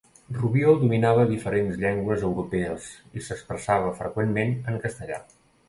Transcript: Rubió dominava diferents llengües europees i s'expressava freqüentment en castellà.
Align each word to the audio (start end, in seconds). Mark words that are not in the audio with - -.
Rubió 0.35 0.71
dominava 0.83 1.25
diferents 1.31 1.77
llengües 1.83 2.25
europees 2.31 2.89
i 3.21 3.25
s'expressava 3.29 3.95
freqüentment 4.03 4.59
en 4.75 4.85
castellà. 4.89 5.25